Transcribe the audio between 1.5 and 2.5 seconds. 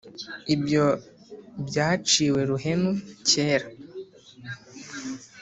byaciwe